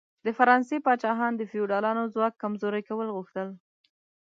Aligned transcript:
د 0.25 0.27
فرانسې 0.37 0.77
پاچاهان 0.85 1.33
د 1.35 1.41
فیوډالانو 1.51 2.03
ځواک 2.13 2.33
کمزوري 2.43 2.81
کول 2.89 3.07
غوښتل. 3.15 3.47